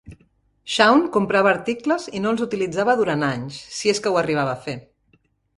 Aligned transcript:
Shawn 0.75 1.03
comprava 1.17 1.51
articles 1.57 2.09
i 2.19 2.23
no 2.25 2.33
els 2.37 2.43
utilitzava 2.47 2.97
durant 3.03 3.29
anys, 3.31 3.63
si 3.79 3.95
és 3.95 4.03
que 4.07 4.15
ho 4.15 4.21
arribava 4.23 4.57
a 4.57 4.61
fer. 4.65 4.77